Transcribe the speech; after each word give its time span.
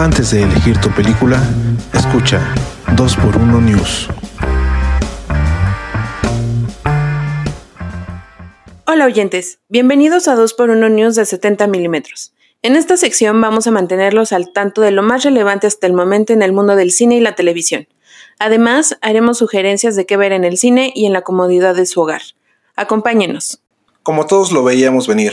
Antes 0.00 0.30
de 0.30 0.44
elegir 0.44 0.80
tu 0.80 0.88
película, 0.92 1.38
escucha 1.92 2.54
2x1 2.96 3.60
News. 3.60 4.08
Hola 8.86 9.04
oyentes, 9.04 9.58
bienvenidos 9.68 10.26
a 10.26 10.36
2x1 10.36 10.90
News 10.90 11.16
de 11.16 11.26
70 11.26 11.66
milímetros. 11.66 12.32
En 12.62 12.76
esta 12.76 12.96
sección 12.96 13.42
vamos 13.42 13.66
a 13.66 13.72
mantenerlos 13.72 14.32
al 14.32 14.54
tanto 14.54 14.80
de 14.80 14.90
lo 14.90 15.02
más 15.02 15.22
relevante 15.22 15.66
hasta 15.66 15.86
el 15.86 15.92
momento 15.92 16.32
en 16.32 16.40
el 16.40 16.54
mundo 16.54 16.76
del 16.76 16.92
cine 16.92 17.16
y 17.16 17.20
la 17.20 17.34
televisión. 17.34 17.86
Además, 18.38 18.96
haremos 19.02 19.36
sugerencias 19.36 19.96
de 19.96 20.06
qué 20.06 20.16
ver 20.16 20.32
en 20.32 20.44
el 20.44 20.56
cine 20.56 20.92
y 20.94 21.04
en 21.04 21.12
la 21.12 21.20
comodidad 21.20 21.74
de 21.74 21.84
su 21.84 22.00
hogar. 22.00 22.22
Acompáñenos. 22.74 23.60
Como 24.02 24.24
todos 24.24 24.50
lo 24.50 24.64
veíamos 24.64 25.06
venir, 25.06 25.32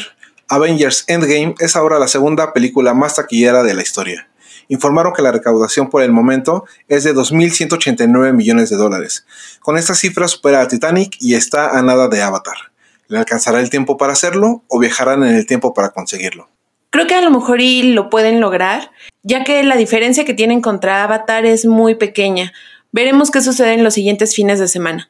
Avengers 0.50 1.06
Endgame 1.08 1.56
es 1.60 1.78
ahora 1.78 2.00
la 2.00 2.10
segunda 2.10 2.52
película 2.52 2.94
más 2.94 3.16
taquillera 3.16 3.64
de 3.64 3.74
la 3.74 3.82
historia. 3.82 4.27
Informaron 4.68 5.14
que 5.14 5.22
la 5.22 5.32
recaudación 5.32 5.90
por 5.90 6.02
el 6.02 6.12
momento 6.12 6.66
es 6.88 7.04
de 7.04 7.14
2.189 7.14 8.34
millones 8.34 8.70
de 8.70 8.75
dólares. 8.75 9.25
Con 9.62 9.78
esta 9.78 9.96
cifra 9.96 10.28
supera 10.28 10.62
a 10.62 10.68
Titanic 10.68 11.16
y 11.20 11.36
está 11.36 11.78
a 11.78 11.82
nada 11.82 12.08
de 12.08 12.21
Avatar. 12.21 12.58
¿Le 13.08 13.20
alcanzará 13.20 13.60
el 13.61 13.70
tiempo 13.70 13.98
para 13.98 14.14
hacerlo 14.14 14.64
o 14.68 14.80
viajarán 14.80 15.24
en 15.24 15.36
el 15.36 15.46
tiempo 15.46 15.74
para 15.74 15.92
conseguirlo? 15.92 16.50
Creo 16.89 17.08
que 17.08 17.16
a 17.16 17.22
lo 17.22 17.32
mejor 17.32 17.61
y 17.61 17.94
lo 17.94 18.10
pueden 18.10 18.42
lograr, 18.42 18.92
ya 19.24 19.44
que 19.44 19.64
la 19.64 19.78
diferencia 19.78 20.25
que 20.25 20.34
tienen 20.34 20.61
contra 20.61 21.04
Avatar 21.04 21.46
es 21.46 21.66
muy 21.66 21.96
pequeña. 21.96 22.54
Veremos 22.92 23.32
qué 23.32 23.42
sucede 23.42 23.74
en 23.74 23.84
los 23.84 23.94
siguientes 23.94 24.34
fines 24.34 24.60
de 24.60 24.68
semana. 24.68 25.10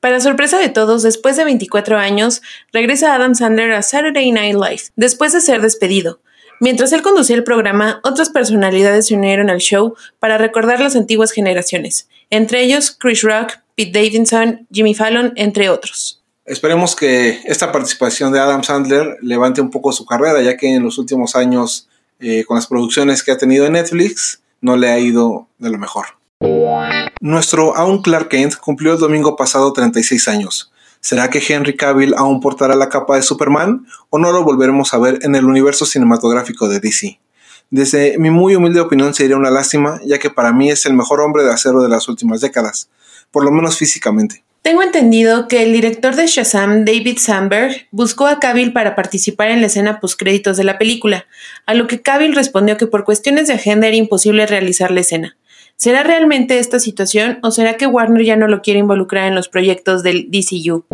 Para 0.00 0.20
sorpresa 0.20 0.58
de 0.58 0.68
todos, 0.68 1.02
después 1.02 1.36
de 1.36 1.44
24 1.44 1.98
años, 1.98 2.42
regresa 2.72 3.14
Adam 3.14 3.34
Sandler 3.34 3.72
a 3.72 3.82
Saturday 3.82 4.30
Night 4.30 4.54
Live, 4.54 4.82
después 4.94 5.32
de 5.32 5.40
ser 5.40 5.60
despedido. 5.60 6.20
Mientras 6.60 6.92
él 6.92 7.02
conducía 7.02 7.36
el 7.36 7.44
programa, 7.44 8.00
otras 8.02 8.30
personalidades 8.30 9.06
se 9.06 9.14
unieron 9.14 9.48
al 9.48 9.58
show 9.58 9.94
para 10.18 10.38
recordar 10.38 10.80
las 10.80 10.96
antiguas 10.96 11.30
generaciones, 11.30 12.08
entre 12.30 12.62
ellos 12.62 12.96
Chris 12.98 13.22
Rock, 13.22 13.58
Pete 13.76 13.92
Davidson, 13.92 14.66
Jimmy 14.72 14.94
Fallon, 14.94 15.32
entre 15.36 15.70
otros. 15.70 16.22
Esperemos 16.44 16.96
que 16.96 17.40
esta 17.44 17.70
participación 17.70 18.32
de 18.32 18.40
Adam 18.40 18.64
Sandler 18.64 19.18
levante 19.22 19.60
un 19.60 19.70
poco 19.70 19.92
su 19.92 20.04
carrera, 20.04 20.42
ya 20.42 20.56
que 20.56 20.74
en 20.74 20.82
los 20.82 20.98
últimos 20.98 21.36
años, 21.36 21.88
eh, 22.20 22.44
con 22.44 22.56
las 22.56 22.66
producciones 22.66 23.22
que 23.22 23.30
ha 23.30 23.38
tenido 23.38 23.66
en 23.66 23.74
Netflix, 23.74 24.40
no 24.60 24.76
le 24.76 24.88
ha 24.88 24.98
ido 24.98 25.46
de 25.58 25.70
lo 25.70 25.78
mejor. 25.78 26.06
Nuestro 27.20 27.76
aún 27.76 28.02
Clark 28.02 28.28
Kent 28.28 28.56
cumplió 28.56 28.94
el 28.94 28.98
domingo 28.98 29.36
pasado 29.36 29.72
36 29.72 30.28
años. 30.28 30.72
¿Será 31.00 31.30
que 31.30 31.42
Henry 31.46 31.76
Cavill 31.76 32.14
aún 32.16 32.40
portará 32.40 32.74
la 32.74 32.88
capa 32.88 33.16
de 33.16 33.22
Superman 33.22 33.86
o 34.10 34.18
no 34.18 34.32
lo 34.32 34.44
volveremos 34.44 34.92
a 34.94 34.98
ver 34.98 35.18
en 35.22 35.34
el 35.34 35.44
universo 35.44 35.86
cinematográfico 35.86 36.68
de 36.68 36.80
DC? 36.80 37.20
Desde 37.70 38.18
mi 38.18 38.30
muy 38.30 38.56
humilde 38.56 38.80
opinión 38.80 39.14
sería 39.14 39.36
una 39.36 39.50
lástima, 39.50 40.00
ya 40.04 40.18
que 40.18 40.30
para 40.30 40.52
mí 40.52 40.70
es 40.70 40.86
el 40.86 40.94
mejor 40.94 41.20
hombre 41.20 41.44
de 41.44 41.52
acero 41.52 41.82
de 41.82 41.88
las 41.88 42.08
últimas 42.08 42.40
décadas, 42.40 42.88
por 43.30 43.44
lo 43.44 43.50
menos 43.50 43.78
físicamente. 43.78 44.42
Tengo 44.68 44.82
entendido 44.82 45.48
que 45.48 45.62
el 45.62 45.72
director 45.72 46.14
de 46.14 46.26
Shazam, 46.26 46.84
David 46.84 47.16
Sandberg, 47.18 47.86
buscó 47.90 48.26
a 48.26 48.38
Cavill 48.38 48.74
para 48.74 48.94
participar 48.94 49.50
en 49.50 49.62
la 49.62 49.68
escena 49.68 49.98
postcréditos 49.98 50.58
de 50.58 50.64
la 50.64 50.76
película, 50.76 51.24
a 51.64 51.72
lo 51.72 51.86
que 51.86 52.02
Cavill 52.02 52.34
respondió 52.34 52.76
que 52.76 52.86
por 52.86 53.04
cuestiones 53.04 53.46
de 53.46 53.54
agenda 53.54 53.86
era 53.86 53.96
imposible 53.96 54.46
realizar 54.46 54.90
la 54.90 55.00
escena. 55.00 55.37
¿Será 55.80 56.02
realmente 56.02 56.58
esta 56.58 56.80
situación 56.80 57.38
o 57.40 57.52
será 57.52 57.76
que 57.76 57.86
Warner 57.86 58.24
ya 58.24 58.34
no 58.34 58.48
lo 58.48 58.62
quiere 58.62 58.80
involucrar 58.80 59.28
en 59.28 59.36
los 59.36 59.48
proyectos 59.48 60.02
del 60.02 60.28
DCU? 60.28 60.84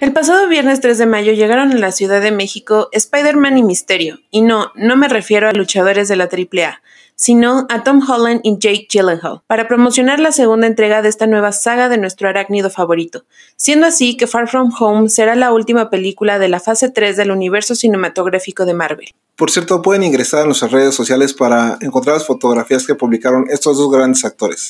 El 0.00 0.12
pasado 0.12 0.48
viernes 0.48 0.80
3 0.80 0.98
de 0.98 1.06
mayo 1.06 1.32
llegaron 1.34 1.70
a 1.70 1.76
la 1.76 1.92
Ciudad 1.92 2.20
de 2.20 2.32
México 2.32 2.88
Spider-Man 2.90 3.58
y 3.58 3.62
Misterio, 3.62 4.18
y 4.32 4.40
no, 4.40 4.72
no 4.74 4.96
me 4.96 5.06
refiero 5.06 5.48
a 5.48 5.52
luchadores 5.52 6.08
de 6.08 6.16
la 6.16 6.24
AAA, 6.24 6.82
sino 7.14 7.68
a 7.70 7.84
Tom 7.84 8.02
Holland 8.08 8.40
y 8.42 8.58
Jake 8.58 8.88
Gyllenhaal, 8.90 9.42
para 9.46 9.68
promocionar 9.68 10.18
la 10.18 10.32
segunda 10.32 10.66
entrega 10.66 11.00
de 11.00 11.10
esta 11.10 11.28
nueva 11.28 11.52
saga 11.52 11.88
de 11.88 11.98
nuestro 11.98 12.28
arácnido 12.28 12.70
favorito, 12.70 13.24
siendo 13.54 13.86
así 13.86 14.16
que 14.16 14.26
Far 14.26 14.48
From 14.48 14.72
Home 14.80 15.10
será 15.10 15.36
la 15.36 15.52
última 15.52 15.90
película 15.90 16.40
de 16.40 16.48
la 16.48 16.58
fase 16.58 16.90
3 16.90 17.16
del 17.16 17.30
universo 17.30 17.76
cinematográfico 17.76 18.66
de 18.66 18.74
Marvel. 18.74 19.14
Por 19.38 19.52
cierto, 19.52 19.82
pueden 19.82 20.02
ingresar 20.02 20.42
a 20.42 20.46
nuestras 20.46 20.72
redes 20.72 20.96
sociales 20.96 21.32
para 21.32 21.78
encontrar 21.80 22.16
las 22.16 22.26
fotografías 22.26 22.84
que 22.84 22.96
publicaron 22.96 23.44
estos 23.48 23.78
dos 23.78 23.88
grandes 23.88 24.24
actores. 24.24 24.66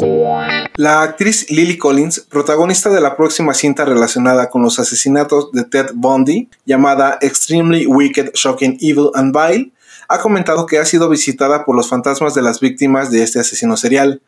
La 0.76 1.00
actriz 1.00 1.50
Lily 1.50 1.78
Collins, 1.78 2.20
protagonista 2.28 2.90
de 2.90 3.00
la 3.00 3.16
próxima 3.16 3.54
cinta 3.54 3.86
relacionada 3.86 4.50
con 4.50 4.60
los 4.60 4.78
asesinatos 4.78 5.52
de 5.52 5.64
Ted 5.64 5.92
Bundy, 5.94 6.50
llamada 6.66 7.16
Extremely 7.22 7.86
Wicked, 7.86 8.32
Shocking, 8.34 8.76
Evil 8.82 9.08
and 9.14 9.34
Vile, 9.34 9.72
ha 10.06 10.18
comentado 10.20 10.66
que 10.66 10.78
ha 10.78 10.84
sido 10.84 11.08
visitada 11.08 11.64
por 11.64 11.74
los 11.74 11.88
fantasmas 11.88 12.34
de 12.34 12.42
las 12.42 12.60
víctimas 12.60 13.10
de 13.10 13.22
este 13.22 13.40
asesino 13.40 13.78
serial. 13.78 14.20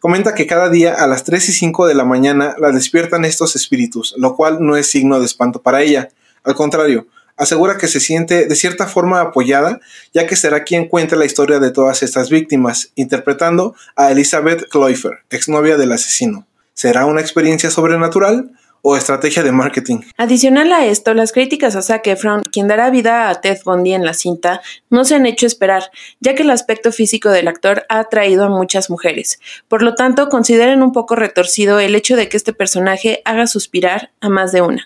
Comenta 0.00 0.34
que 0.34 0.46
cada 0.46 0.68
día 0.68 0.92
a 0.92 1.06
las 1.06 1.24
3 1.24 1.48
y 1.48 1.52
5 1.52 1.86
de 1.86 1.94
la 1.94 2.04
mañana 2.04 2.54
la 2.58 2.70
despiertan 2.70 3.24
estos 3.24 3.56
espíritus, 3.56 4.14
lo 4.18 4.36
cual 4.36 4.58
no 4.60 4.76
es 4.76 4.90
signo 4.90 5.18
de 5.20 5.24
espanto 5.24 5.62
para 5.62 5.80
ella. 5.80 6.10
Al 6.44 6.54
contrario, 6.54 7.06
asegura 7.36 7.78
que 7.78 7.88
se 7.88 8.00
siente 8.00 8.46
de 8.46 8.54
cierta 8.56 8.86
forma 8.86 9.20
apoyada, 9.20 9.80
ya 10.12 10.26
que 10.26 10.36
será 10.36 10.64
quien 10.64 10.88
cuente 10.88 11.16
la 11.16 11.24
historia 11.24 11.58
de 11.58 11.70
todas 11.70 12.02
estas 12.02 12.30
víctimas, 12.30 12.90
interpretando 12.94 13.74
a 13.94 14.10
Elizabeth 14.10 14.68
Cloifer, 14.68 15.18
exnovia 15.30 15.76
del 15.76 15.92
asesino. 15.92 16.46
¿Será 16.74 17.06
una 17.06 17.20
experiencia 17.20 17.70
sobrenatural? 17.70 18.50
O 18.88 18.96
estrategia 18.96 19.42
de 19.42 19.50
marketing. 19.50 19.98
Adicional 20.16 20.72
a 20.72 20.86
esto, 20.86 21.12
las 21.12 21.32
críticas 21.32 21.74
a 21.74 21.82
Zac 21.82 22.06
Efron, 22.06 22.44
quien 22.44 22.68
dará 22.68 22.88
vida 22.88 23.28
a 23.28 23.40
Ted 23.40 23.58
Bundy 23.64 23.94
en 23.94 24.04
la 24.04 24.14
cinta, 24.14 24.60
no 24.90 25.04
se 25.04 25.16
han 25.16 25.26
hecho 25.26 25.44
esperar, 25.44 25.90
ya 26.20 26.36
que 26.36 26.44
el 26.44 26.50
aspecto 26.50 26.92
físico 26.92 27.30
del 27.30 27.48
actor 27.48 27.84
ha 27.88 27.98
atraído 27.98 28.44
a 28.44 28.48
muchas 28.48 28.88
mujeres. 28.88 29.40
Por 29.66 29.82
lo 29.82 29.96
tanto, 29.96 30.28
consideren 30.28 30.84
un 30.84 30.92
poco 30.92 31.16
retorcido 31.16 31.80
el 31.80 31.96
hecho 31.96 32.14
de 32.14 32.28
que 32.28 32.36
este 32.36 32.52
personaje 32.52 33.22
haga 33.24 33.48
suspirar 33.48 34.12
a 34.20 34.28
más 34.28 34.52
de 34.52 34.60
una. 34.60 34.84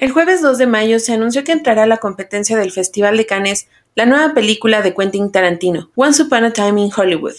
El 0.00 0.10
jueves 0.10 0.40
2 0.40 0.56
de 0.56 0.66
mayo 0.66 0.98
se 0.98 1.12
anunció 1.12 1.44
que 1.44 1.52
entrará 1.52 1.82
a 1.82 1.86
la 1.86 1.98
competencia 1.98 2.56
del 2.56 2.72
Festival 2.72 3.18
de 3.18 3.26
Cannes 3.26 3.68
la 3.94 4.06
nueva 4.06 4.32
película 4.32 4.80
de 4.80 4.94
Quentin 4.94 5.30
Tarantino, 5.30 5.90
Once 5.96 6.22
Upon 6.22 6.44
a 6.44 6.52
Time 6.54 6.80
in 6.80 6.90
Hollywood. 6.96 7.34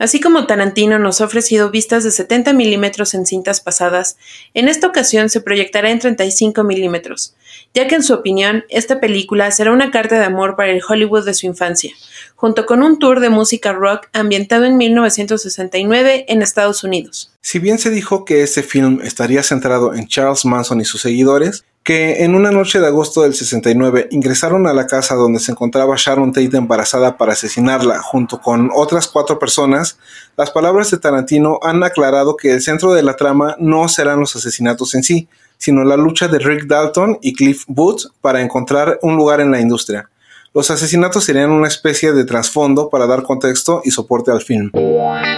Así 0.00 0.18
como 0.18 0.46
Tarantino 0.46 0.98
nos 0.98 1.20
ha 1.20 1.26
ofrecido 1.26 1.70
vistas 1.70 2.04
de 2.04 2.10
70 2.10 2.54
milímetros 2.54 3.12
en 3.12 3.26
cintas 3.26 3.60
pasadas, 3.60 4.16
en 4.54 4.66
esta 4.66 4.86
ocasión 4.86 5.28
se 5.28 5.42
proyectará 5.42 5.90
en 5.90 5.98
35 5.98 6.64
milímetros, 6.64 7.34
ya 7.74 7.86
que 7.86 7.96
en 7.96 8.02
su 8.02 8.14
opinión 8.14 8.64
esta 8.70 8.98
película 8.98 9.50
será 9.50 9.72
una 9.72 9.90
carta 9.90 10.18
de 10.18 10.24
amor 10.24 10.56
para 10.56 10.72
el 10.72 10.80
Hollywood 10.82 11.26
de 11.26 11.34
su 11.34 11.44
infancia, 11.44 11.92
junto 12.40 12.64
con 12.64 12.82
un 12.82 12.98
tour 12.98 13.20
de 13.20 13.28
música 13.28 13.74
rock 13.74 14.06
ambientado 14.14 14.64
en 14.64 14.78
1969 14.78 16.24
en 16.26 16.40
Estados 16.40 16.82
Unidos. 16.82 17.30
Si 17.42 17.58
bien 17.58 17.78
se 17.78 17.90
dijo 17.90 18.24
que 18.24 18.42
este 18.42 18.62
film 18.62 19.00
estaría 19.02 19.42
centrado 19.42 19.92
en 19.92 20.08
Charles 20.08 20.46
Manson 20.46 20.80
y 20.80 20.86
sus 20.86 21.02
seguidores, 21.02 21.66
que 21.82 22.24
en 22.24 22.34
una 22.34 22.50
noche 22.50 22.80
de 22.80 22.86
agosto 22.86 23.24
del 23.24 23.34
69 23.34 24.08
ingresaron 24.10 24.66
a 24.66 24.72
la 24.72 24.86
casa 24.86 25.16
donde 25.16 25.38
se 25.38 25.52
encontraba 25.52 25.96
Sharon 25.98 26.32
Tate 26.32 26.56
embarazada 26.56 27.18
para 27.18 27.34
asesinarla 27.34 28.00
junto 28.00 28.40
con 28.40 28.70
otras 28.74 29.06
cuatro 29.06 29.38
personas, 29.38 29.98
las 30.38 30.50
palabras 30.50 30.90
de 30.90 30.96
Tarantino 30.96 31.58
han 31.62 31.82
aclarado 31.82 32.38
que 32.38 32.52
el 32.52 32.62
centro 32.62 32.94
de 32.94 33.02
la 33.02 33.16
trama 33.16 33.54
no 33.58 33.86
serán 33.90 34.18
los 34.18 34.34
asesinatos 34.34 34.94
en 34.94 35.02
sí, 35.02 35.28
sino 35.58 35.84
la 35.84 35.98
lucha 35.98 36.26
de 36.26 36.38
Rick 36.38 36.64
Dalton 36.64 37.18
y 37.20 37.34
Cliff 37.34 37.64
Booth 37.66 38.12
para 38.22 38.40
encontrar 38.40 38.98
un 39.02 39.16
lugar 39.16 39.42
en 39.42 39.50
la 39.50 39.60
industria. 39.60 40.08
Los 40.52 40.68
asesinatos 40.72 41.22
serían 41.22 41.52
una 41.52 41.68
especie 41.68 42.12
de 42.12 42.24
trasfondo 42.24 42.90
para 42.90 43.06
dar 43.06 43.22
contexto 43.22 43.82
y 43.84 43.92
soporte 43.92 44.32
al 44.32 44.42
film. 44.42 44.72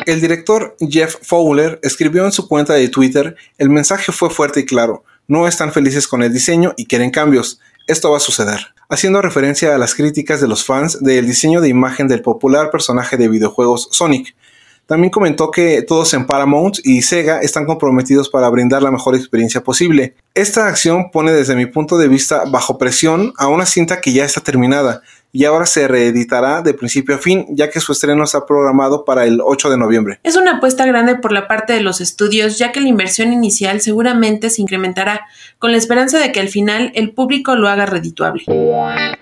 El 0.07 0.21
director 0.23 0.75
Jeff 0.81 1.17
Fowler 1.21 1.79
escribió 1.83 2.25
en 2.25 2.33
su 2.33 2.49
cuenta 2.49 2.73
de 2.73 2.89
Twitter, 2.89 3.37
el 3.59 3.69
mensaje 3.69 4.11
fue 4.11 4.31
fuerte 4.31 4.61
y 4.61 4.65
claro, 4.65 5.05
no 5.29 5.47
están 5.47 5.71
felices 5.71 6.09
con 6.09 6.23
el 6.23 6.33
diseño 6.33 6.73
y 6.79 6.87
quieren 6.87 7.11
cambios. 7.11 7.61
Esto 7.87 8.11
va 8.11 8.17
a 8.17 8.21
suceder. 8.21 8.69
Haciendo 8.89 9.21
referencia 9.21 9.75
a 9.75 9.79
las 9.79 9.95
críticas 9.95 10.41
de 10.41 10.49
los 10.49 10.65
fans 10.65 11.03
del 11.03 11.27
diseño 11.27 11.61
de 11.61 11.69
imagen 11.69 12.09
del 12.09 12.23
popular 12.23 12.71
personaje 12.71 13.19
de 13.19 13.29
videojuegos 13.29 13.89
Sonic. 13.93 14.35
También 14.87 15.11
comentó 15.11 15.51
que 15.51 15.83
todos 15.83 16.13
en 16.15 16.27
Paramount 16.27 16.79
y 16.85 17.03
Sega 17.03 17.41
están 17.41 17.67
comprometidos 17.67 18.29
para 18.29 18.49
brindar 18.49 18.83
la 18.83 18.91
mejor 18.91 19.15
experiencia 19.15 19.63
posible. 19.63 20.15
Esta 20.35 20.67
acción 20.67 21.11
pone 21.11 21.33
desde 21.33 21.55
mi 21.55 21.67
punto 21.67 21.99
de 21.99 22.09
vista 22.09 22.45
bajo 22.47 22.79
presión 22.79 23.33
a 23.39 23.49
una 23.49 23.65
cinta 23.65 24.01
que 24.01 24.13
ya 24.13 24.25
está 24.25 24.41
terminada, 24.41 25.03
y 25.33 25.47
ahora 25.47 25.65
se 25.65 25.89
reeditará 25.89 26.61
de 26.61 26.75
principio 26.75 27.15
a 27.15 27.19
fin, 27.19 27.47
ya 27.51 27.71
que 27.71 27.81
su 27.81 27.93
estreno 27.93 28.23
está 28.23 28.45
programado 28.45 29.05
para 29.05 29.25
el 29.25 29.41
8 29.43 29.71
de 29.71 29.79
noviembre. 29.79 30.21
Es 30.23 30.37
una 30.37 30.59
apuesta 30.59 30.85
grande 30.85 31.17
por 31.17 31.33
la 31.33 31.49
parte 31.49 31.73
de 31.73 31.81
los 31.81 32.03
estudios, 32.03 32.59
ya 32.59 32.71
que 32.71 32.81
la 32.81 32.89
inversión 32.89 33.33
inicial 33.33 33.81
seguramente 33.81 34.51
se 34.51 34.61
incrementará, 34.61 35.27
con 35.59 35.73
la 35.73 35.79
esperanza 35.79 36.19
de 36.19 36.33
que 36.33 36.41
al 36.41 36.49
final 36.49 36.93
el 36.95 37.13
público 37.15 37.57
lo 37.57 37.69
haga 37.69 37.87
redituable. 37.87 38.45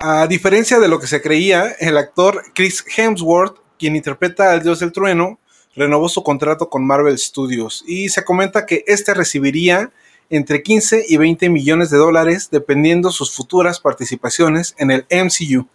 A 0.01 0.27
diferencia 0.27 0.81
de 0.81 0.89
lo 0.89 0.99
que 0.99 1.06
se 1.06 1.23
creía, 1.23 1.67
el 1.79 1.97
actor 1.97 2.43
Chris 2.55 2.85
Hemsworth, 2.97 3.59
quien 3.79 3.95
interpreta 3.95 4.51
al 4.51 4.63
dios 4.63 4.81
del 4.81 4.93
trueno, 4.93 5.39
renovó 5.75 6.08
su 6.08 6.22
contrato 6.22 6.69
con 6.69 6.87
Marvel 6.87 7.19
Studios 7.19 7.84
y 7.87 8.08
se 8.08 8.25
comenta 8.25 8.67
que 8.67 8.84
este 8.87 9.14
recibiría 9.14 9.90
entre 10.31 10.62
15 10.62 11.06
y 11.08 11.17
20 11.17 11.49
millones 11.50 11.90
de 11.90 11.99
dólares 11.99 12.49
dependiendo 12.50 13.11
sus 13.11 13.34
futuras 13.34 13.81
participaciones 13.81 14.75
en 14.78 14.90
el 14.90 15.06
MCU. 15.11 15.67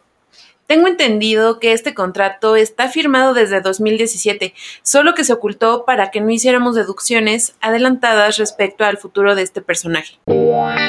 Tengo 0.67 0.87
entendido 0.87 1.59
que 1.59 1.73
este 1.73 1.93
contrato 1.93 2.55
está 2.55 2.89
firmado 2.89 3.35
desde 3.35 3.61
2017, 3.61 4.55
solo 4.81 5.13
que 5.13 5.23
se 5.23 5.33
ocultó 5.33 5.85
para 5.85 6.09
que 6.09 6.21
no 6.21 6.31
hiciéramos 6.31 6.73
deducciones 6.73 7.53
adelantadas 7.61 8.37
respecto 8.37 8.83
al 8.83 8.97
futuro 8.97 9.35
de 9.35 9.43
este 9.43 9.61
personaje. 9.61 10.17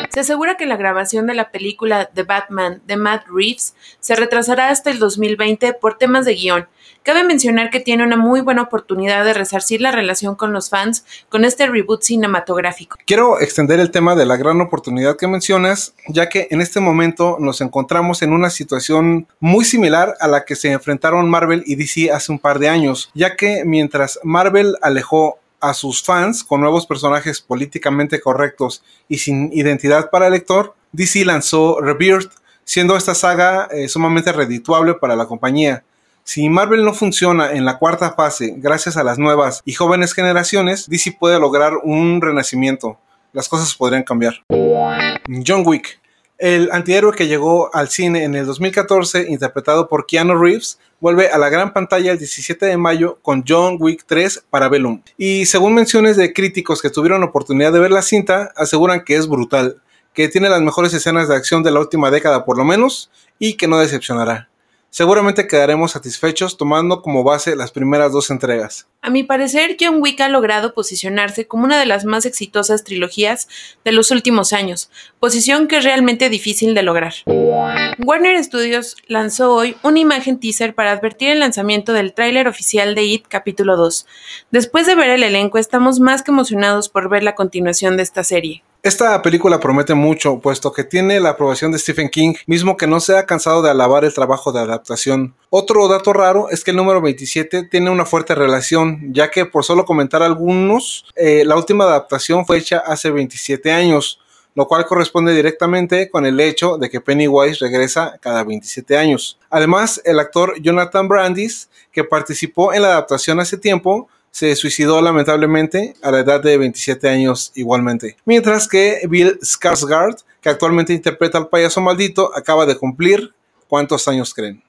Se 0.08 0.20
asegura 0.20 0.56
que 0.56 0.64
la 0.64 0.78
grabación 0.78 1.26
de 1.26 1.34
la 1.34 1.50
película 1.50 2.06
The 2.06 2.22
Batman 2.22 2.80
de 2.86 2.96
Matt 2.96 3.26
Reeves 3.28 3.74
se 4.00 4.16
retrasará 4.16 4.70
hasta 4.70 4.90
el 4.90 4.98
2020 4.98 5.74
por 5.74 5.98
temas 5.98 6.24
de 6.24 6.36
guion, 6.36 6.68
Cabe 7.06 7.22
mencionar 7.22 7.70
que 7.70 7.78
tiene 7.78 8.02
una 8.02 8.16
muy 8.16 8.40
buena 8.40 8.62
oportunidad 8.62 9.24
de 9.24 9.32
resarcir 9.32 9.80
la 9.80 9.92
relación 9.92 10.34
con 10.34 10.52
los 10.52 10.70
fans 10.70 11.04
con 11.28 11.44
este 11.44 11.68
reboot 11.68 12.02
cinematográfico. 12.02 12.98
Quiero 13.06 13.40
extender 13.40 13.78
el 13.78 13.92
tema 13.92 14.16
de 14.16 14.26
la 14.26 14.36
gran 14.36 14.60
oportunidad 14.60 15.16
que 15.16 15.28
mencionas, 15.28 15.94
ya 16.08 16.28
que 16.28 16.48
en 16.50 16.60
este 16.60 16.80
momento 16.80 17.36
nos 17.38 17.60
encontramos 17.60 18.22
en 18.22 18.32
una 18.32 18.50
situación 18.50 19.28
muy 19.38 19.64
similar 19.64 20.16
a 20.18 20.26
la 20.26 20.44
que 20.44 20.56
se 20.56 20.72
enfrentaron 20.72 21.30
Marvel 21.30 21.62
y 21.64 21.76
DC 21.76 22.10
hace 22.10 22.32
un 22.32 22.40
par 22.40 22.58
de 22.58 22.70
años, 22.70 23.08
ya 23.14 23.36
que 23.36 23.62
mientras 23.64 24.18
Marvel 24.24 24.74
alejó 24.82 25.38
a 25.60 25.74
sus 25.74 26.02
fans 26.02 26.42
con 26.42 26.60
nuevos 26.60 26.88
personajes 26.88 27.40
políticamente 27.40 28.20
correctos 28.20 28.82
y 29.08 29.18
sin 29.18 29.52
identidad 29.52 30.10
para 30.10 30.26
el 30.26 30.32
lector, 30.32 30.74
DC 30.90 31.24
lanzó 31.24 31.80
Rebirth, 31.80 32.32
siendo 32.64 32.96
esta 32.96 33.14
saga 33.14 33.68
eh, 33.70 33.86
sumamente 33.86 34.32
redituable 34.32 34.94
para 34.94 35.14
la 35.14 35.26
compañía. 35.26 35.84
Si 36.28 36.48
Marvel 36.48 36.84
no 36.84 36.92
funciona 36.92 37.52
en 37.52 37.64
la 37.64 37.78
cuarta 37.78 38.14
fase 38.14 38.54
gracias 38.56 38.96
a 38.96 39.04
las 39.04 39.16
nuevas 39.16 39.62
y 39.64 39.74
jóvenes 39.74 40.12
generaciones, 40.12 40.88
DC 40.88 41.16
puede 41.20 41.38
lograr 41.38 41.74
un 41.84 42.20
renacimiento. 42.20 42.98
Las 43.32 43.48
cosas 43.48 43.72
podrían 43.76 44.02
cambiar. 44.02 44.42
John 44.50 45.62
Wick. 45.64 46.00
El 46.36 46.68
antihéroe 46.72 47.14
que 47.14 47.28
llegó 47.28 47.72
al 47.72 47.90
cine 47.90 48.24
en 48.24 48.34
el 48.34 48.44
2014, 48.44 49.26
interpretado 49.28 49.88
por 49.88 50.04
Keanu 50.04 50.34
Reeves, 50.34 50.80
vuelve 50.98 51.28
a 51.28 51.38
la 51.38 51.48
gran 51.48 51.72
pantalla 51.72 52.10
el 52.10 52.18
17 52.18 52.66
de 52.66 52.76
mayo 52.76 53.20
con 53.22 53.44
John 53.46 53.76
Wick 53.78 54.02
3 54.04 54.46
para 54.50 54.68
Bellum. 54.68 55.02
Y 55.16 55.46
según 55.46 55.74
menciones 55.74 56.16
de 56.16 56.32
críticos 56.32 56.82
que 56.82 56.90
tuvieron 56.90 57.22
oportunidad 57.22 57.72
de 57.72 57.78
ver 57.78 57.92
la 57.92 58.02
cinta, 58.02 58.52
aseguran 58.56 59.04
que 59.04 59.14
es 59.14 59.28
brutal, 59.28 59.80
que 60.12 60.28
tiene 60.28 60.48
las 60.48 60.60
mejores 60.60 60.92
escenas 60.92 61.28
de 61.28 61.36
acción 61.36 61.62
de 61.62 61.70
la 61.70 61.78
última 61.78 62.10
década 62.10 62.44
por 62.44 62.58
lo 62.58 62.64
menos, 62.64 63.10
y 63.38 63.54
que 63.54 63.68
no 63.68 63.78
decepcionará 63.78 64.48
seguramente 64.96 65.46
quedaremos 65.46 65.92
satisfechos 65.92 66.56
tomando 66.56 67.02
como 67.02 67.22
base 67.22 67.54
las 67.54 67.70
primeras 67.70 68.12
dos 68.12 68.30
entregas. 68.30 68.88
A 69.02 69.10
mi 69.10 69.24
parecer, 69.24 69.76
John 69.78 70.00
Wick 70.00 70.18
ha 70.22 70.30
logrado 70.30 70.72
posicionarse 70.72 71.46
como 71.46 71.64
una 71.64 71.78
de 71.78 71.84
las 71.84 72.06
más 72.06 72.24
exitosas 72.24 72.82
trilogías 72.82 73.46
de 73.84 73.92
los 73.92 74.10
últimos 74.10 74.54
años, 74.54 74.90
posición 75.20 75.68
que 75.68 75.76
es 75.76 75.84
realmente 75.84 76.30
difícil 76.30 76.74
de 76.74 76.82
lograr. 76.82 77.12
Warner 77.26 78.42
Studios 78.42 78.96
lanzó 79.06 79.52
hoy 79.52 79.76
una 79.82 79.98
imagen 79.98 80.40
teaser 80.40 80.74
para 80.74 80.92
advertir 80.92 81.28
el 81.28 81.40
lanzamiento 81.40 81.92
del 81.92 82.14
tráiler 82.14 82.48
oficial 82.48 82.94
de 82.94 83.04
It 83.04 83.26
capítulo 83.28 83.76
2. 83.76 84.06
Después 84.50 84.86
de 84.86 84.94
ver 84.94 85.10
el 85.10 85.24
elenco, 85.24 85.58
estamos 85.58 86.00
más 86.00 86.22
que 86.22 86.30
emocionados 86.30 86.88
por 86.88 87.10
ver 87.10 87.22
la 87.22 87.34
continuación 87.34 87.98
de 87.98 88.02
esta 88.02 88.24
serie. 88.24 88.62
Esta 88.86 89.20
película 89.20 89.58
promete 89.58 89.94
mucho, 89.94 90.38
puesto 90.38 90.70
que 90.70 90.84
tiene 90.84 91.18
la 91.18 91.30
aprobación 91.30 91.72
de 91.72 91.78
Stephen 91.80 92.08
King, 92.08 92.34
mismo 92.46 92.76
que 92.76 92.86
no 92.86 93.00
se 93.00 93.18
ha 93.18 93.26
cansado 93.26 93.60
de 93.60 93.68
alabar 93.68 94.04
el 94.04 94.14
trabajo 94.14 94.52
de 94.52 94.60
adaptación. 94.60 95.34
Otro 95.50 95.88
dato 95.88 96.12
raro 96.12 96.50
es 96.50 96.62
que 96.62 96.70
el 96.70 96.76
número 96.76 97.00
27 97.00 97.64
tiene 97.64 97.90
una 97.90 98.06
fuerte 98.06 98.36
relación, 98.36 99.12
ya 99.12 99.28
que 99.28 99.44
por 99.44 99.64
solo 99.64 99.84
comentar 99.84 100.22
algunos, 100.22 101.04
eh, 101.16 101.42
la 101.44 101.56
última 101.56 101.82
adaptación 101.82 102.46
fue 102.46 102.58
hecha 102.58 102.78
hace 102.78 103.10
27 103.10 103.72
años, 103.72 104.20
lo 104.54 104.68
cual 104.68 104.86
corresponde 104.86 105.34
directamente 105.34 106.08
con 106.08 106.24
el 106.24 106.38
hecho 106.38 106.78
de 106.78 106.88
que 106.88 107.00
Pennywise 107.00 107.58
regresa 107.58 108.16
cada 108.20 108.44
27 108.44 108.96
años. 108.96 109.36
Además, 109.50 110.00
el 110.04 110.20
actor 110.20 110.62
Jonathan 110.62 111.08
Brandis, 111.08 111.70
que 111.90 112.04
participó 112.04 112.72
en 112.72 112.82
la 112.82 112.92
adaptación 112.92 113.40
hace 113.40 113.58
tiempo, 113.58 114.08
se 114.36 114.54
suicidó 114.54 115.00
lamentablemente 115.00 115.94
a 116.02 116.10
la 116.10 116.18
edad 116.20 116.42
de 116.42 116.58
27 116.58 117.08
años 117.08 117.52
igualmente. 117.54 118.18
Mientras 118.26 118.68
que 118.68 119.00
Bill 119.08 119.38
Skarsgård, 119.40 120.24
que 120.42 120.50
actualmente 120.50 120.92
interpreta 120.92 121.38
al 121.38 121.48
payaso 121.48 121.80
maldito, 121.80 122.36
acaba 122.36 122.66
de 122.66 122.76
cumplir 122.76 123.32
¿cuántos 123.66 124.06
años 124.08 124.34
creen? 124.34 124.62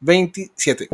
27. 0.00 0.88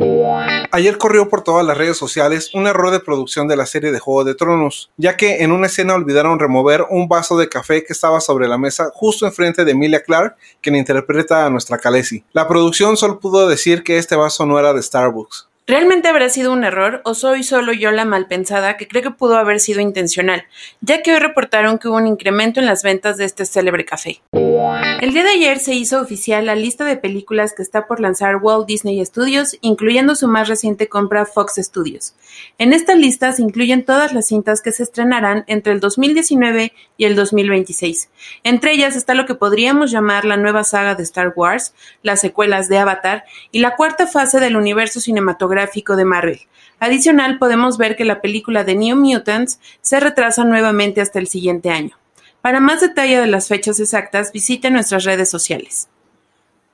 Ayer 0.71 0.97
corrió 0.97 1.29
por 1.29 1.41
todas 1.41 1.65
las 1.65 1.77
redes 1.77 1.95
sociales 1.95 2.53
un 2.53 2.67
error 2.67 2.91
de 2.91 2.99
producción 2.99 3.47
de 3.47 3.55
la 3.55 3.65
serie 3.65 3.93
de 3.93 3.99
Juego 3.99 4.25
de 4.25 4.35
Tronos, 4.35 4.91
ya 4.97 5.15
que 5.15 5.41
en 5.41 5.53
una 5.53 5.67
escena 5.67 5.95
olvidaron 5.95 6.37
remover 6.37 6.83
un 6.89 7.07
vaso 7.07 7.37
de 7.37 7.47
café 7.47 7.85
que 7.85 7.93
estaba 7.93 8.19
sobre 8.19 8.49
la 8.49 8.57
mesa 8.57 8.91
justo 8.93 9.25
enfrente 9.25 9.63
de 9.63 9.71
Emilia 9.71 10.03
Clark, 10.03 10.35
quien 10.59 10.75
interpreta 10.75 11.45
a 11.45 11.49
nuestra 11.49 11.77
Khaleesi. 11.77 12.25
La 12.33 12.49
producción 12.49 12.97
solo 12.97 13.21
pudo 13.21 13.47
decir 13.47 13.83
que 13.83 13.97
este 13.97 14.17
vaso 14.17 14.45
no 14.45 14.59
era 14.59 14.73
de 14.73 14.83
Starbucks. 14.83 15.47
¿Realmente 15.69 16.07
habrá 16.07 16.29
sido 16.29 16.53
un 16.53 16.63
error 16.63 17.01
o 17.03 17.13
soy 17.13 17.43
solo 17.43 17.73
yo 17.73 17.91
la 17.91 18.05
malpensada 18.05 18.77
que 18.77 18.87
cree 18.87 19.03
que 19.03 19.11
pudo 19.11 19.35
haber 19.35 19.59
sido 19.59 19.81
intencional, 19.81 20.45
ya 20.79 21.03
que 21.03 21.11
hoy 21.11 21.19
reportaron 21.19 21.77
que 21.77 21.89
hubo 21.89 21.97
un 21.97 22.07
incremento 22.07 22.61
en 22.61 22.65
las 22.65 22.83
ventas 22.83 23.17
de 23.17 23.25
este 23.25 23.45
célebre 23.45 23.83
café? 23.83 24.21
El 24.31 25.11
día 25.11 25.25
de 25.25 25.31
ayer 25.31 25.59
se 25.59 25.73
hizo 25.73 25.99
oficial 25.99 26.45
la 26.45 26.55
lista 26.55 26.85
de 26.85 26.95
películas 26.95 27.53
que 27.53 27.63
está 27.63 27.85
por 27.85 27.99
lanzar 27.99 28.37
Walt 28.37 28.65
Disney 28.65 29.05
Studios, 29.05 29.57
incluyendo 29.59 30.15
su 30.15 30.29
más 30.29 30.47
reciente 30.47 30.87
compra 30.87 31.25
Fox 31.25 31.55
Studios. 31.57 32.15
En 32.57 32.71
esta 32.71 32.95
lista 32.95 33.33
se 33.33 33.41
incluyen 33.41 33.83
todas 33.83 34.13
las 34.13 34.27
cintas 34.27 34.61
que 34.61 34.71
se 34.71 34.83
estrenarán 34.83 35.43
entre 35.47 35.73
el 35.73 35.81
2019 35.81 36.71
y 36.95 37.03
el 37.03 37.17
2026. 37.17 38.09
Entre 38.45 38.71
ellas 38.71 38.95
está 38.95 39.15
lo 39.15 39.25
que 39.25 39.35
podríamos 39.35 39.91
llamar 39.91 40.23
la 40.23 40.37
nueva 40.37 40.63
saga 40.63 40.95
de 40.95 41.03
Star 41.03 41.33
Wars, 41.35 41.73
las 42.03 42.21
secuelas 42.21 42.69
de 42.69 42.77
Avatar 42.77 43.25
y 43.51 43.59
la 43.59 43.75
cuarta 43.75 44.07
fase 44.07 44.39
del 44.39 44.55
universo 44.55 45.01
cinematográfico 45.01 45.56
de 45.95 46.05
Marvel. 46.05 46.39
Adicional, 46.79 47.39
podemos 47.39 47.77
ver 47.77 47.95
que 47.95 48.05
la 48.05 48.21
película 48.21 48.63
de 48.63 48.75
New 48.75 48.95
Mutants 48.97 49.59
se 49.81 49.99
retrasa 49.99 50.43
nuevamente 50.43 51.01
hasta 51.01 51.19
el 51.19 51.27
siguiente 51.27 51.69
año. 51.69 51.97
Para 52.41 52.59
más 52.59 52.81
detalle 52.81 53.19
de 53.19 53.27
las 53.27 53.47
fechas 53.47 53.79
exactas, 53.79 54.31
visite 54.31 54.69
nuestras 54.69 55.03
redes 55.03 55.29
sociales. 55.29 55.89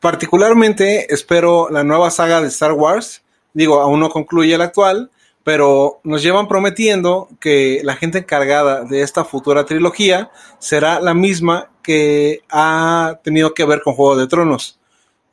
Particularmente 0.02 1.14
espero 1.14 1.70
la 1.70 1.84
nueva 1.84 2.12
saga 2.12 2.42
de 2.42 2.50
Star 2.50 2.74
Wars. 2.74 3.24
Digo, 3.54 3.80
aún 3.80 4.02
no 4.02 4.10
concluye 4.10 4.58
la 4.58 4.66
actual, 4.66 5.10
pero 5.44 6.02
nos 6.04 6.22
llevan 6.22 6.48
prometiendo 6.48 7.30
que 7.40 7.80
la 7.84 7.96
gente 7.96 8.20
encargada 8.20 8.84
de 8.84 9.02
esta 9.02 9.24
futura 9.24 9.66
trilogía 9.66 10.30
será 10.60 11.00
la 11.00 11.14
misma 11.14 11.70
que 11.82 12.42
ha 12.50 13.20
tenido 13.24 13.54
que 13.54 13.66
ver 13.66 13.82
con 13.82 13.94
Juego 13.94 14.18
de 14.18 14.28
Tronos. 14.28 14.80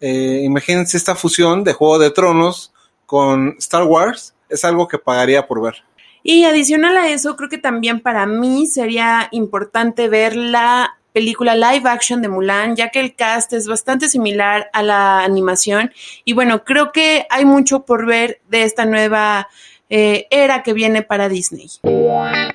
Eh, 0.00 0.42
imagínense 0.44 0.96
esta 0.96 1.14
fusión 1.16 1.64
de 1.64 1.72
Juego 1.72 1.98
de 1.98 2.10
Tronos 2.10 2.72
con 3.10 3.56
Star 3.58 3.82
Wars, 3.82 4.34
es 4.48 4.64
algo 4.64 4.86
que 4.86 4.96
pagaría 4.96 5.48
por 5.48 5.60
ver. 5.60 5.82
Y 6.22 6.44
adicional 6.44 6.96
a 6.96 7.08
eso, 7.08 7.34
creo 7.34 7.48
que 7.48 7.58
también 7.58 7.98
para 7.98 8.24
mí 8.24 8.68
sería 8.68 9.26
importante 9.32 10.08
ver 10.08 10.36
la 10.36 10.96
película 11.12 11.56
live 11.56 11.90
action 11.90 12.22
de 12.22 12.28
Mulan, 12.28 12.76
ya 12.76 12.90
que 12.90 13.00
el 13.00 13.16
cast 13.16 13.52
es 13.52 13.66
bastante 13.66 14.08
similar 14.08 14.70
a 14.72 14.84
la 14.84 15.24
animación. 15.24 15.90
Y 16.24 16.34
bueno, 16.34 16.62
creo 16.64 16.92
que 16.92 17.26
hay 17.30 17.44
mucho 17.44 17.84
por 17.84 18.06
ver 18.06 18.40
de 18.48 18.62
esta 18.62 18.84
nueva 18.84 19.48
eh, 19.88 20.28
era 20.30 20.62
que 20.62 20.72
viene 20.72 21.02
para 21.02 21.28
Disney. 21.28 21.66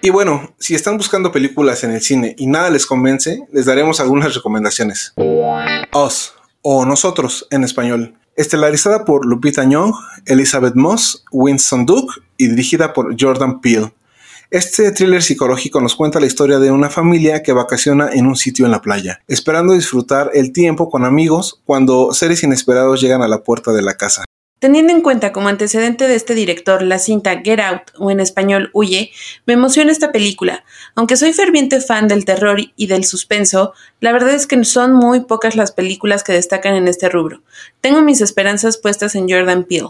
Y 0.01 0.09
bueno, 0.09 0.55
si 0.57 0.73
están 0.73 0.95
buscando 0.95 1.33
películas 1.33 1.83
en 1.83 1.91
el 1.91 1.99
cine 1.99 2.33
y 2.37 2.47
nada 2.47 2.69
les 2.69 2.85
convence, 2.85 3.41
les 3.51 3.65
daremos 3.65 3.99
algunas 3.99 4.33
recomendaciones. 4.33 5.13
Us 5.93 6.33
o 6.61 6.85
Nosotros 6.85 7.45
en 7.51 7.65
español 7.65 8.15
estelarizada 8.35 9.05
por 9.05 9.25
Lupita 9.25 9.63
Nyong'o, 9.63 9.97
Elizabeth 10.25 10.75
Moss, 10.75 11.23
Winston 11.31 11.85
Duke 11.85 12.21
y 12.37 12.47
dirigida 12.47 12.93
por 12.93 13.15
Jordan 13.19 13.61
Peele. 13.61 13.93
Este 14.51 14.91
thriller 14.91 15.23
psicológico 15.23 15.81
nos 15.81 15.95
cuenta 15.95 16.19
la 16.19 16.27
historia 16.27 16.59
de 16.59 16.71
una 16.71 16.89
familia 16.89 17.41
que 17.41 17.51
vacaciona 17.51 18.09
en 18.11 18.27
un 18.27 18.35
sitio 18.35 18.65
en 18.65 18.71
la 18.71 18.81
playa, 18.81 19.21
esperando 19.27 19.73
disfrutar 19.73 20.29
el 20.33 20.53
tiempo 20.53 20.89
con 20.89 21.03
amigos 21.03 21.61
cuando 21.65 22.13
seres 22.13 22.43
inesperados 22.43 23.01
llegan 23.01 23.23
a 23.23 23.27
la 23.27 23.43
puerta 23.43 23.73
de 23.73 23.81
la 23.81 23.95
casa. 23.95 24.23
Teniendo 24.65 24.93
en 24.93 25.01
cuenta 25.01 25.31
como 25.31 25.47
antecedente 25.47 26.07
de 26.07 26.15
este 26.15 26.33
director 26.33 26.81
la 26.81 26.97
cinta 26.97 27.39
Get 27.43 27.59
Out 27.59 27.91
o 27.99 28.09
en 28.09 28.19
español 28.19 28.71
Huye, 28.73 29.11
me 29.45 29.53
emociona 29.53 29.91
esta 29.91 30.11
película. 30.11 30.63
Aunque 30.95 31.17
soy 31.17 31.33
ferviente 31.33 31.81
fan 31.81 32.07
del 32.07 32.25
terror 32.25 32.57
y 32.75 32.87
del 32.87 33.03
suspenso, 33.05 33.73
la 33.99 34.11
verdad 34.11 34.31
es 34.31 34.47
que 34.47 34.63
son 34.63 34.93
muy 34.93 35.19
pocas 35.19 35.55
las 35.55 35.71
películas 35.71 36.23
que 36.23 36.33
destacan 36.33 36.73
en 36.73 36.87
este 36.87 37.09
rubro. 37.09 37.43
Tengo 37.79 38.01
mis 38.01 38.21
esperanzas 38.21 38.79
puestas 38.79 39.13
en 39.13 39.29
Jordan 39.29 39.65
Peele. 39.65 39.89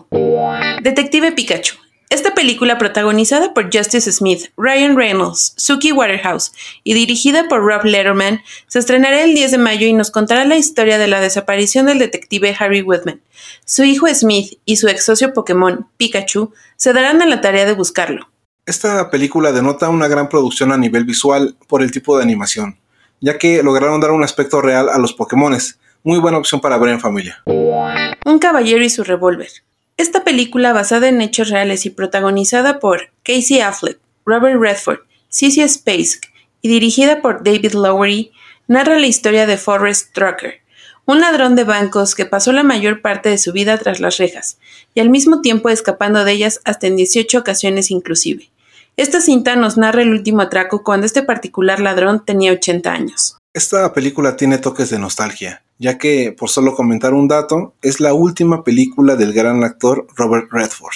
Detective 0.82 1.32
Pikachu. 1.32 1.76
Esta 2.10 2.36
película, 2.36 2.78
protagonizada 2.78 3.54
por 3.54 3.76
Justice 3.76 4.12
Smith, 4.12 4.52
Ryan 4.58 4.96
Reynolds, 4.96 5.54
Suki 5.58 5.92
Waterhouse 5.92 6.52
y 6.84 6.94
dirigida 6.94 7.48
por 7.50 7.62
Rob 7.62 7.84
Letterman, 7.84 8.42
se 8.68 8.80
estrenará 8.80 9.24
el 9.24 9.34
10 9.34 9.52
de 9.52 9.58
mayo 9.58 9.88
y 9.88 9.94
nos 9.94 10.12
contará 10.12 10.46
la 10.46 10.56
historia 10.56 11.00
de 11.00 11.08
la 11.08 11.20
desaparición 11.20 11.88
del 11.88 12.00
detective 12.00 12.56
Harry 12.60 12.84
Whitman. 12.84 13.22
Su 13.66 13.84
hijo 13.84 14.08
Smith 14.14 14.60
y 14.66 14.76
su 14.76 14.88
ex 14.88 15.04
socio 15.04 15.34
Pokémon, 15.34 15.88
Pikachu, 15.98 16.54
se 16.78 16.94
darán 16.94 17.22
a 17.22 17.26
la 17.26 17.42
tarea 17.42 17.66
de 17.66 17.74
buscarlo. 17.74 18.30
Esta 18.68 19.10
película 19.10 19.52
denota 19.52 19.90
una 19.90 20.08
gran 20.08 20.30
producción 20.30 20.72
a 20.72 20.78
nivel 20.78 21.06
visual 21.06 21.56
por 21.68 21.82
el 21.82 21.92
tipo 21.92 22.18
de 22.18 22.24
animación, 22.24 22.78
ya 23.20 23.38
que 23.38 23.64
lograron 23.64 24.00
dar 24.00 24.12
un 24.12 24.24
aspecto 24.24 24.62
real 24.62 24.90
a 24.90 25.00
los 25.00 25.14
Pokémones, 25.14 25.80
muy 26.04 26.20
buena 26.20 26.38
opción 26.38 26.62
para 26.62 26.78
ver 26.78 26.92
en 26.92 27.00
familia. 27.00 27.42
Un 27.46 28.40
caballero 28.40 28.84
y 28.84 28.90
su 28.90 29.04
revólver. 29.04 29.50
Esta 29.98 30.26
película, 30.26 30.74
basada 30.74 31.08
en 31.08 31.22
hechos 31.22 31.50
reales 31.50 31.86
y 31.86 31.90
protagonizada 31.90 32.80
por 32.80 33.12
Casey 33.24 33.62
Affleck, 33.62 33.98
Robert 34.26 34.60
Redford, 34.60 35.00
Cissy 35.30 35.66
Spacek 35.68 36.34
y 36.62 36.68
dirigida 36.68 37.22
por 37.22 37.44
David 37.44 37.74
Lowery, 37.74 38.32
narra 38.68 39.00
la 39.00 39.08
historia 39.08 39.46
de 39.46 39.58
Forrest 39.58 40.14
Drucker, 40.14 40.62
un 41.06 41.22
ladrón 41.22 41.56
de 41.56 41.64
bancos 41.64 42.14
que 42.14 42.26
pasó 42.26 42.52
la 42.52 42.64
mayor 42.64 43.02
parte 43.02 43.30
de 43.30 43.38
su 43.38 43.54
vida 43.54 43.78
tras 43.78 44.02
las 44.02 44.18
rejas, 44.18 44.58
y 44.94 45.00
al 45.00 45.10
mismo 45.10 45.40
tiempo 45.42 45.70
escapando 45.70 46.26
de 46.26 46.32
ellas 46.34 46.60
hasta 46.66 46.88
en 46.88 46.98
18 46.98 47.38
ocasiones 47.38 47.90
inclusive. 47.90 48.50
Esta 48.98 49.22
cinta 49.22 49.56
nos 49.56 49.78
narra 49.78 50.02
el 50.02 50.12
último 50.12 50.42
atraco 50.42 50.84
cuando 50.84 51.06
este 51.06 51.24
particular 51.24 51.80
ladrón 51.80 52.26
tenía 52.26 52.52
80 52.52 52.92
años. 52.92 53.38
Esta 53.56 53.94
película 53.94 54.36
tiene 54.36 54.58
toques 54.58 54.90
de 54.90 55.00
nostalgia, 55.00 55.64
ya 55.80 55.98
que, 55.98 56.36
por 56.38 56.50
solo 56.50 56.76
comentar 56.76 57.14
un 57.14 57.30
dato, 57.30 57.74
es 57.82 58.02
la 58.02 58.14
última 58.14 58.66
película 58.66 59.16
del 59.16 59.32
gran 59.32 59.64
actor 59.64 60.06
Robert 60.18 60.50
Redford. 60.52 60.96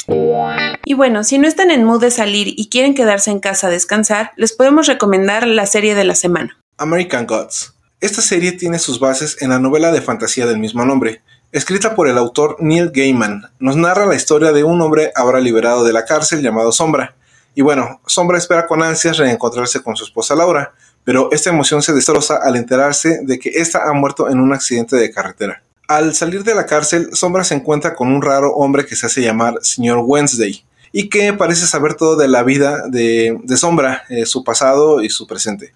Y 0.83 0.93
bueno, 0.93 1.23
si 1.23 1.37
no 1.37 1.47
están 1.47 1.71
en 1.71 1.85
mood 1.85 2.01
de 2.01 2.11
salir 2.11 2.53
y 2.57 2.67
quieren 2.67 2.95
quedarse 2.95 3.31
en 3.31 3.39
casa 3.39 3.67
a 3.67 3.69
descansar, 3.69 4.33
les 4.35 4.51
podemos 4.51 4.87
recomendar 4.87 5.47
la 5.47 5.65
serie 5.67 5.95
de 5.95 6.03
la 6.03 6.15
semana. 6.15 6.59
American 6.77 7.25
Gods. 7.25 7.75
Esta 8.01 8.21
serie 8.21 8.51
tiene 8.51 8.77
sus 8.77 8.99
bases 8.99 9.41
en 9.41 9.51
la 9.51 9.59
novela 9.59 9.93
de 9.93 10.01
fantasía 10.01 10.45
del 10.45 10.59
mismo 10.59 10.83
nombre, 10.83 11.21
escrita 11.53 11.95
por 11.95 12.09
el 12.09 12.17
autor 12.17 12.57
Neil 12.59 12.91
Gaiman. 12.93 13.43
Nos 13.59 13.77
narra 13.77 14.05
la 14.05 14.15
historia 14.15 14.51
de 14.51 14.65
un 14.65 14.81
hombre 14.81 15.13
ahora 15.15 15.39
liberado 15.39 15.85
de 15.85 15.93
la 15.93 16.03
cárcel 16.03 16.41
llamado 16.41 16.73
Sombra. 16.73 17.15
Y 17.55 17.61
bueno, 17.61 18.01
Sombra 18.05 18.37
espera 18.37 18.67
con 18.67 18.83
ansias 18.83 19.17
reencontrarse 19.17 19.81
con 19.81 19.95
su 19.95 20.03
esposa 20.03 20.35
Laura, 20.35 20.73
pero 21.09 21.27
esta 21.31 21.49
emoción 21.49 21.81
se 21.81 21.91
destroza 21.91 22.35
al 22.35 22.55
enterarse 22.55 23.21
de 23.23 23.39
que 23.39 23.49
ésta 23.49 23.89
ha 23.89 23.93
muerto 23.93 24.29
en 24.29 24.39
un 24.39 24.53
accidente 24.53 24.95
de 24.95 25.09
carretera. 25.09 25.63
Al 25.87 26.13
salir 26.13 26.43
de 26.43 26.53
la 26.53 26.67
cárcel, 26.67 27.09
Sombra 27.13 27.43
se 27.43 27.55
encuentra 27.55 27.95
con 27.95 28.09
un 28.09 28.21
raro 28.21 28.53
hombre 28.53 28.85
que 28.85 28.95
se 28.95 29.07
hace 29.07 29.23
llamar 29.23 29.55
Señor 29.63 30.03
Wednesday 30.05 30.63
y 30.91 31.09
que 31.09 31.33
parece 31.33 31.65
saber 31.65 31.95
todo 31.95 32.15
de 32.15 32.27
la 32.27 32.43
vida 32.43 32.83
de, 32.89 33.41
Sombra, 33.57 34.03
eh, 34.09 34.27
su 34.27 34.43
pasado 34.43 35.01
y 35.01 35.09
su 35.09 35.25
presente. 35.25 35.73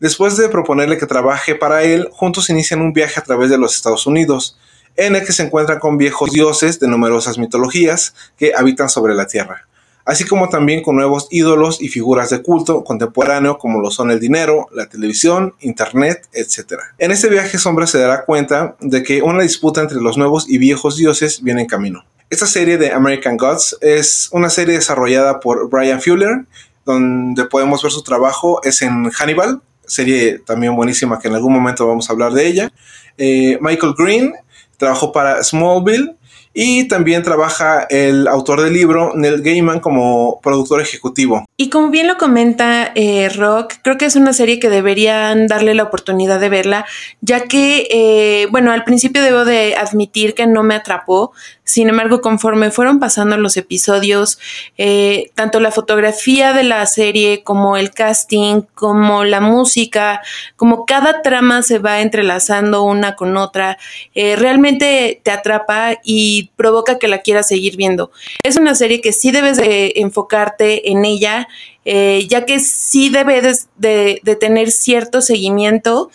Después 0.00 0.36
de 0.36 0.48
proponerle 0.48 0.98
que 0.98 1.06
trabaje 1.06 1.54
para 1.54 1.84
él, 1.84 2.08
juntos 2.10 2.50
inician 2.50 2.80
un 2.80 2.92
viaje 2.92 3.20
a 3.20 3.22
través 3.22 3.50
de 3.50 3.58
los 3.58 3.76
Estados 3.76 4.08
Unidos, 4.08 4.58
en 4.96 5.14
el 5.14 5.24
que 5.24 5.32
se 5.32 5.44
encuentran 5.44 5.78
con 5.78 5.98
viejos 5.98 6.32
dioses 6.32 6.80
de 6.80 6.88
numerosas 6.88 7.38
mitologías 7.38 8.12
que 8.36 8.54
habitan 8.56 8.88
sobre 8.88 9.14
la 9.14 9.28
Tierra, 9.28 9.68
así 10.04 10.24
como 10.24 10.48
también 10.48 10.82
con 10.82 10.96
nuevos 10.96 11.28
ídolos 11.30 11.80
y 11.80 11.88
figuras 11.88 12.30
de 12.30 12.42
culto 12.42 12.84
contemporáneo 12.84 13.58
como 13.58 13.80
lo 13.80 13.90
son 13.90 14.10
el 14.10 14.20
dinero, 14.20 14.66
la 14.72 14.88
televisión, 14.88 15.54
internet, 15.60 16.28
etc. 16.32 16.80
En 16.98 17.10
este 17.10 17.28
viaje 17.28 17.58
Sombra 17.58 17.86
se 17.86 17.98
dará 17.98 18.24
cuenta 18.24 18.76
de 18.80 19.02
que 19.02 19.22
una 19.22 19.42
disputa 19.42 19.80
entre 19.80 20.00
los 20.00 20.18
nuevos 20.18 20.48
y 20.48 20.58
viejos 20.58 20.96
dioses 20.96 21.42
viene 21.42 21.62
en 21.62 21.66
camino. 21.66 22.04
Esta 22.30 22.46
serie 22.46 22.78
de 22.78 22.92
American 22.92 23.36
Gods 23.36 23.76
es 23.80 24.28
una 24.32 24.50
serie 24.50 24.74
desarrollada 24.74 25.40
por 25.40 25.68
Brian 25.70 26.00
Fuller, 26.00 26.46
donde 26.84 27.44
podemos 27.44 27.82
ver 27.82 27.92
su 27.92 28.02
trabajo 28.02 28.62
es 28.62 28.82
en 28.82 29.10
Hannibal, 29.10 29.60
serie 29.86 30.38
también 30.38 30.74
buenísima 30.74 31.18
que 31.18 31.28
en 31.28 31.34
algún 31.34 31.52
momento 31.52 31.86
vamos 31.86 32.08
a 32.08 32.12
hablar 32.12 32.32
de 32.32 32.46
ella. 32.46 32.72
Eh, 33.18 33.58
Michael 33.60 33.94
Green 33.96 34.34
trabajó 34.76 35.12
para 35.12 35.42
Smallville 35.42 36.16
y 36.54 36.86
también 36.86 37.24
trabaja 37.24 37.84
el 37.90 38.28
autor 38.28 38.62
del 38.62 38.72
libro, 38.72 39.12
Neil 39.16 39.42
Gaiman, 39.42 39.80
como 39.80 40.40
productor 40.40 40.80
ejecutivo. 40.80 41.44
Y 41.56 41.68
como 41.68 41.90
bien 41.90 42.06
lo 42.06 42.16
comenta 42.16 42.92
eh, 42.94 43.28
Rock, 43.28 43.74
creo 43.82 43.98
que 43.98 44.04
es 44.04 44.14
una 44.14 44.32
serie 44.32 44.60
que 44.60 44.70
deberían 44.70 45.48
darle 45.48 45.74
la 45.74 45.82
oportunidad 45.82 46.38
de 46.38 46.48
verla, 46.48 46.86
ya 47.20 47.44
que, 47.44 47.88
eh, 47.90 48.46
bueno, 48.52 48.70
al 48.70 48.84
principio 48.84 49.20
debo 49.20 49.44
de 49.44 49.74
admitir 49.74 50.34
que 50.34 50.46
no 50.46 50.62
me 50.62 50.76
atrapó, 50.76 51.32
sin 51.64 51.88
embargo, 51.88 52.20
conforme 52.20 52.70
fueron 52.70 53.00
pasando 53.00 53.36
los 53.36 53.56
episodios, 53.56 54.38
eh, 54.78 55.30
tanto 55.34 55.60
la 55.60 55.72
fotografía 55.72 56.52
de 56.52 56.62
la 56.62 56.86
serie 56.86 57.42
como 57.42 57.76
el 57.76 57.90
casting, 57.90 58.62
como 58.74 59.24
la 59.24 59.40
música, 59.40 60.20
como 60.56 60.84
cada 60.86 61.22
trama 61.22 61.62
se 61.62 61.78
va 61.78 62.00
entrelazando 62.00 62.82
una 62.82 63.16
con 63.16 63.36
otra, 63.36 63.78
realmente 64.14 65.20
te 65.22 65.30
atrapa 65.30 65.98
y 66.04 66.43
provoca 66.56 66.98
que 66.98 67.08
la 67.08 67.18
quieras 67.18 67.48
seguir 67.48 67.76
viendo. 67.76 68.10
Es 68.42 68.56
una 68.56 68.74
serie 68.74 69.00
que 69.00 69.12
sí 69.12 69.30
debes 69.30 69.56
de 69.56 69.94
enfocarte 69.96 70.90
en 70.90 71.04
ella, 71.04 71.48
eh, 71.84 72.26
ya 72.28 72.44
que 72.46 72.60
sí 72.60 73.10
debes 73.10 73.68
de, 73.76 74.20
tener 74.40 74.70
cierto 74.70 75.20
seguimiento. 75.20 76.10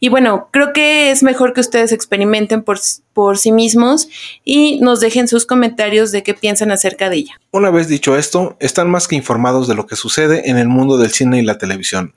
Y 0.00 0.10
bueno, 0.10 0.48
creo 0.52 0.72
que 0.72 1.10
es 1.10 1.22
mejor 1.22 1.54
que 1.54 1.60
ustedes 1.60 1.90
experimenten 1.90 2.62
por, 2.62 2.78
por, 3.12 3.36
sí 3.36 3.50
mismos 3.50 4.08
y 4.44 4.78
nos 4.80 5.00
dejen 5.00 5.26
sus 5.26 5.44
comentarios 5.44 6.12
de 6.12 6.22
qué 6.22 6.34
piensan 6.34 6.70
acerca 6.70 7.10
de 7.10 7.16
ella. 7.16 7.40
Una 7.50 7.70
vez 7.70 7.88
dicho 7.88 8.16
esto, 8.16 8.56
están 8.60 8.88
más 8.90 9.08
que 9.08 9.16
informados 9.16 9.66
de 9.66 9.74
lo 9.74 9.86
que 9.86 9.96
sucede 9.96 10.50
en 10.50 10.56
el 10.56 10.68
mundo 10.68 10.98
del 10.98 11.10
cine 11.10 11.40
y 11.40 11.42
la 11.42 11.58
televisión. 11.58 12.14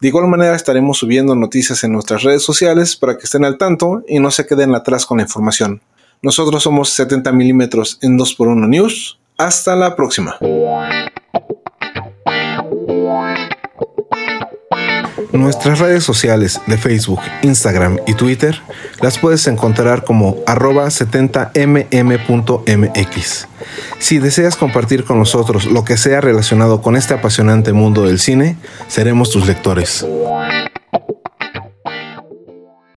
De 0.00 0.08
igual 0.08 0.28
manera 0.28 0.54
estaremos 0.54 0.98
subiendo 0.98 1.34
noticias 1.34 1.82
en 1.82 1.92
nuestras 1.92 2.22
redes 2.22 2.42
sociales 2.42 2.96
para 2.96 3.18
que 3.18 3.24
estén 3.24 3.44
al 3.44 3.58
tanto 3.58 4.04
y 4.06 4.20
no 4.20 4.30
se 4.30 4.46
queden 4.46 4.74
atrás 4.74 5.04
con 5.04 5.16
la 5.18 5.24
información. 5.24 5.82
Nosotros 6.20 6.62
somos 6.62 6.90
70 6.90 7.32
milímetros 7.32 7.98
en 8.02 8.18
2x1 8.18 8.68
News. 8.68 9.18
Hasta 9.36 9.76
la 9.76 9.94
próxima. 9.94 10.36
Nuestras 15.32 15.78
redes 15.78 16.02
sociales 16.02 16.60
de 16.66 16.76
Facebook, 16.76 17.20
Instagram 17.42 17.98
y 18.06 18.14
Twitter 18.14 18.60
las 19.00 19.18
puedes 19.18 19.46
encontrar 19.46 20.04
como 20.04 20.38
arroba 20.46 20.86
70mm.mx. 20.86 23.46
Si 24.00 24.18
deseas 24.18 24.56
compartir 24.56 25.04
con 25.04 25.18
nosotros 25.18 25.66
lo 25.66 25.84
que 25.84 25.96
sea 25.96 26.20
relacionado 26.20 26.82
con 26.82 26.96
este 26.96 27.14
apasionante 27.14 27.72
mundo 27.72 28.06
del 28.06 28.18
cine, 28.18 28.56
seremos 28.88 29.30
tus 29.30 29.46
lectores. 29.46 30.04